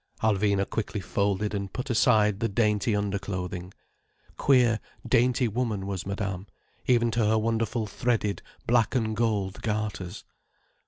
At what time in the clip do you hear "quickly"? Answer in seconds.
0.67-0.99